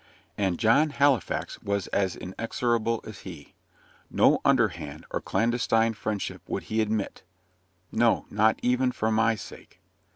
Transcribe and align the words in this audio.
And 0.35 0.57
John 0.57 0.89
Halifax 0.89 1.61
was 1.61 1.85
as 1.89 2.15
inexorable 2.15 3.01
as 3.03 3.19
he. 3.19 3.53
No 4.09 4.39
under 4.43 4.69
hand 4.69 5.05
or 5.11 5.21
clandestine 5.21 5.93
friendship 5.93 6.41
would 6.49 6.63
he 6.63 6.81
admit 6.81 7.21
no, 7.91 8.25
not 8.31 8.57
even 8.63 8.91
for 8.91 9.11
my 9.11 9.35
sake. 9.35 9.79